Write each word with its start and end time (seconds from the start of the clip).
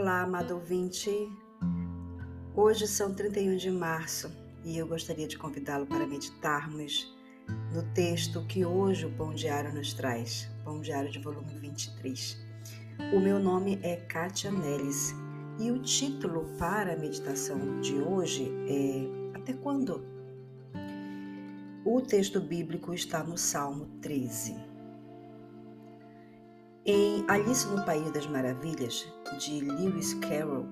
Olá, 0.00 0.22
amado 0.22 0.54
ouvinte. 0.54 1.10
Hoje 2.56 2.88
são 2.88 3.12
31 3.12 3.58
de 3.58 3.70
março 3.70 4.32
e 4.64 4.78
eu 4.78 4.86
gostaria 4.86 5.28
de 5.28 5.36
convidá-lo 5.36 5.84
para 5.84 6.06
meditarmos 6.06 7.14
no 7.70 7.82
texto 7.92 8.42
que 8.46 8.64
hoje 8.64 9.04
o 9.04 9.12
Pão 9.12 9.34
Diário 9.34 9.74
nos 9.74 9.92
traz, 9.92 10.48
Pão 10.64 10.80
Diário 10.80 11.10
de 11.10 11.18
volume 11.18 11.52
23. 11.52 12.40
O 13.12 13.20
meu 13.20 13.38
nome 13.38 13.78
é 13.82 13.96
Kátia 13.96 14.50
Nelis 14.50 15.14
e 15.58 15.70
o 15.70 15.78
título 15.82 16.46
para 16.58 16.94
a 16.94 16.96
meditação 16.96 17.82
de 17.82 17.96
hoje 17.96 18.50
é 18.68 19.36
Até 19.36 19.52
quando? 19.52 20.02
O 21.84 22.00
texto 22.00 22.40
bíblico 22.40 22.94
está 22.94 23.22
no 23.22 23.36
Salmo 23.36 23.84
13. 24.00 24.69
Em 26.86 27.26
Alice 27.28 27.68
no 27.68 27.84
País 27.84 28.10
das 28.10 28.26
Maravilhas, 28.26 29.06
de 29.38 29.60
Lewis 29.60 30.14
Carroll, 30.14 30.66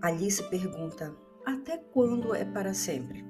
Alice 0.00 0.40
pergunta: 0.48 1.12
Até 1.44 1.76
quando 1.76 2.32
é 2.32 2.44
para 2.44 2.72
sempre? 2.72 3.24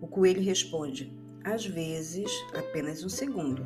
O 0.00 0.08
coelho 0.08 0.42
responde: 0.42 1.14
Às 1.44 1.66
vezes, 1.66 2.30
apenas 2.56 3.04
um 3.04 3.10
segundo. 3.10 3.62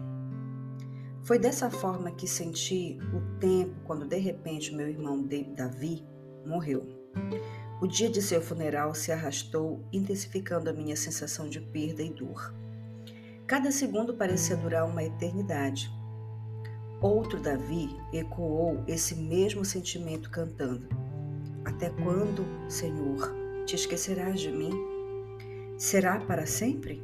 Foi 1.23 1.39
dessa 1.39 1.71
forma 1.71 2.11
que 2.11 2.27
senti 2.27 2.99
o 3.15 3.39
tempo 3.39 3.77
quando 3.85 4.09
de 4.09 4.19
repente 4.19 4.75
meu 4.75 4.89
irmão 4.89 5.25
Davi 5.57 6.05
morreu. 6.45 6.85
O 7.81 7.87
dia 7.87 8.11
de 8.11 8.21
seu 8.21 8.43
funeral 8.43 8.93
se 8.93 9.13
arrastou, 9.13 9.85
intensificando 9.93 10.69
a 10.69 10.73
minha 10.73 10.97
sensação 10.97 11.49
de 11.49 11.61
perda 11.61 12.03
e 12.03 12.11
dor. 12.11 12.53
Cada 13.47 13.71
segundo 13.71 14.15
parecia 14.15 14.57
durar 14.57 14.85
uma 14.85 15.05
eternidade. 15.05 16.02
Outro 17.03 17.41
Davi 17.41 17.99
ecoou 18.13 18.85
esse 18.87 19.17
mesmo 19.17 19.65
sentimento 19.65 20.31
cantando: 20.31 20.87
Até 21.65 21.91
quando, 21.91 22.47
Senhor, 22.71 23.35
te 23.67 23.75
esquecerás 23.75 24.39
de 24.39 24.53
mim? 24.53 24.71
Será 25.77 26.21
para 26.21 26.47
sempre? 26.47 27.03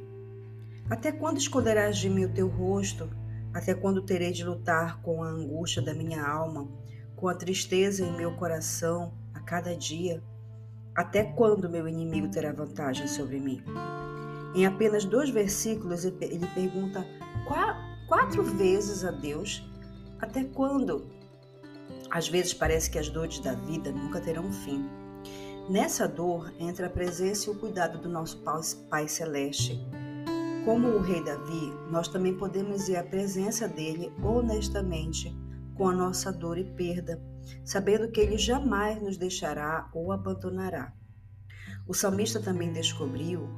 Até 0.89 1.11
quando 1.11 1.39
esconderás 1.39 1.99
de 1.99 2.09
mim 2.09 2.27
o 2.27 2.33
teu 2.33 2.47
rosto? 2.47 3.11
Até 3.53 3.75
quando 3.75 4.01
terei 4.01 4.31
de 4.31 4.45
lutar 4.45 5.03
com 5.03 5.21
a 5.21 5.31
angústia 5.31 5.83
da 5.83 5.93
minha 5.93 6.25
alma, 6.25 6.69
com 7.17 7.27
a 7.27 7.35
tristeza 7.35 8.05
em 8.05 8.17
meu 8.17 8.37
coração 8.37 9.13
a 9.35 9.41
cada 9.41 9.75
dia? 9.75 10.23
Até 10.95 11.25
quando 11.25 11.69
meu 11.69 11.89
inimigo 11.89 12.29
terá 12.29 12.53
vantagem 12.53 13.09
sobre 13.09 13.41
mim? 13.41 13.65
Em 14.55 14.65
apenas 14.65 15.05
dois 15.05 15.29
versículos, 15.29 16.05
ele 16.05 16.47
pergunta 16.55 17.05
quatro 18.07 18.45
vezes 18.45 19.05
a 19.05 19.11
Deus 19.11 19.68
até 20.21 20.45
quando? 20.45 21.07
Às 22.11 22.29
vezes 22.29 22.55
parece 22.55 22.91
que 22.91 22.99
as 22.99 23.09
dores 23.09 23.39
da 23.41 23.55
vida 23.55 23.93
nunca 23.93 24.21
terão 24.21 24.53
fim. 24.53 24.89
Nessa 25.69 26.09
dor 26.09 26.53
entra 26.59 26.87
a 26.87 26.91
presença 26.91 27.49
e 27.49 27.53
o 27.53 27.59
cuidado 27.59 27.99
do 27.99 28.09
nosso 28.09 28.43
Pai 28.89 29.07
Celeste. 29.07 29.79
Como 30.65 30.89
o 30.89 31.01
rei 31.01 31.23
Davi, 31.23 31.73
nós 31.91 32.09
também 32.09 32.35
podemos 32.37 32.89
ir 32.89 32.97
à 32.97 33.05
presença 33.05 33.69
dele 33.69 34.13
honestamente 34.23 35.35
com 35.75 35.89
a 35.89 35.95
nossa 35.95 36.33
dor 36.33 36.59
e 36.59 36.65
perda, 36.65 37.23
sabendo 37.65 38.11
que 38.11 38.21
ele 38.21 38.37
jamais 38.37 39.01
nos 39.01 39.17
deixará 39.17 39.89
ou 39.95 40.11
abandonará. 40.11 40.93
O 41.87 41.95
salmista 41.95 42.41
também 42.41 42.73
descobriu 42.73 43.49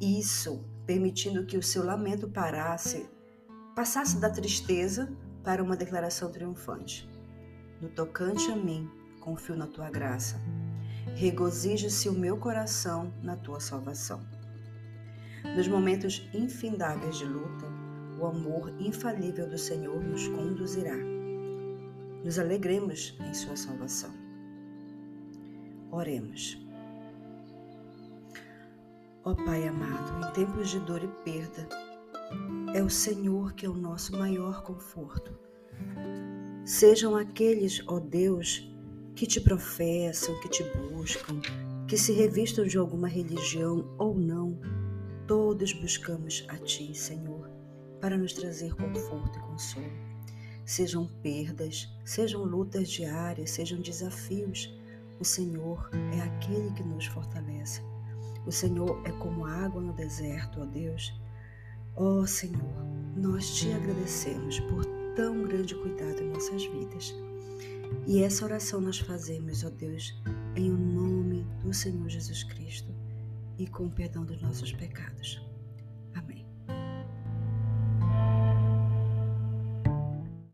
isso, 0.00 0.64
permitindo 0.84 1.46
que 1.46 1.56
o 1.56 1.62
seu 1.62 1.84
lamento 1.84 2.28
parasse, 2.28 3.08
passasse 3.76 4.18
da 4.18 4.28
tristeza 4.28 5.16
para 5.44 5.62
uma 5.62 5.76
declaração 5.76 6.30
triunfante. 6.30 7.08
No 7.80 7.88
tocante 7.88 8.50
a 8.50 8.56
mim, 8.56 8.88
confio 9.20 9.56
na 9.56 9.66
tua 9.66 9.90
graça. 9.90 10.40
Regozija-se 11.16 12.08
o 12.08 12.12
meu 12.12 12.36
coração 12.36 13.12
na 13.22 13.36
tua 13.36 13.60
salvação. 13.60 14.20
Nos 15.56 15.66
momentos 15.66 16.28
infindáveis 16.32 17.18
de 17.18 17.24
luta, 17.24 17.66
o 18.20 18.26
amor 18.26 18.72
infalível 18.80 19.48
do 19.48 19.58
Senhor 19.58 20.00
nos 20.00 20.28
conduzirá. 20.28 20.96
Nos 22.24 22.38
alegremos 22.38 23.18
em 23.20 23.34
sua 23.34 23.56
salvação. 23.56 24.12
Oremos. 25.90 26.56
Ó 29.24 29.34
Pai 29.34 29.66
amado, 29.66 30.26
em 30.26 30.32
tempos 30.32 30.70
de 30.70 30.80
dor 30.80 31.02
e 31.02 31.08
perda, 31.24 31.68
é 32.74 32.82
o 32.82 32.88
Senhor 32.88 33.52
que 33.52 33.66
é 33.66 33.68
o 33.68 33.74
nosso 33.74 34.16
maior 34.16 34.62
conforto. 34.62 35.38
Sejam 36.64 37.14
aqueles, 37.14 37.82
ó 37.86 38.00
Deus, 38.00 38.66
que 39.14 39.26
te 39.26 39.40
professam, 39.40 40.40
que 40.40 40.48
te 40.48 40.62
buscam, 40.62 41.40
que 41.86 41.98
se 41.98 42.12
revistam 42.12 42.64
de 42.64 42.78
alguma 42.78 43.08
religião 43.08 43.94
ou 43.98 44.14
não, 44.14 44.58
todos 45.26 45.72
buscamos 45.74 46.46
a 46.48 46.56
Ti, 46.56 46.94
Senhor, 46.94 47.50
para 48.00 48.16
nos 48.16 48.32
trazer 48.32 48.74
conforto 48.74 49.38
e 49.38 49.42
consolo. 49.42 49.92
Sejam 50.64 51.06
perdas, 51.22 51.88
sejam 52.04 52.44
lutas 52.44 52.88
diárias, 52.88 53.50
sejam 53.50 53.80
desafios, 53.80 54.74
o 55.20 55.24
Senhor 55.24 55.90
é 56.16 56.20
aquele 56.22 56.72
que 56.72 56.82
nos 56.82 57.06
fortalece. 57.06 57.82
O 58.46 58.50
Senhor 58.50 59.00
é 59.04 59.12
como 59.12 59.44
água 59.44 59.80
no 59.80 59.92
deserto, 59.92 60.60
ó 60.62 60.64
Deus. 60.64 61.12
Ó 61.94 62.20
oh, 62.20 62.26
Senhor, 62.26 62.86
nós 63.16 63.54
te 63.54 63.70
agradecemos 63.72 64.60
por 64.60 64.84
tão 65.14 65.42
grande 65.42 65.74
cuidado 65.74 66.22
em 66.22 66.30
nossas 66.30 66.64
vidas. 66.64 67.14
E 68.06 68.22
essa 68.22 68.44
oração 68.44 68.80
nós 68.80 68.98
fazemos, 68.98 69.62
ó 69.64 69.70
Deus, 69.70 70.18
em 70.56 70.70
o 70.70 70.76
nome 70.76 71.46
do 71.62 71.72
Senhor 71.72 72.08
Jesus 72.08 72.44
Cristo 72.44 72.94
e 73.58 73.66
com 73.66 73.86
o 73.86 73.90
perdão 73.90 74.24
dos 74.24 74.40
nossos 74.40 74.72
pecados. 74.72 75.42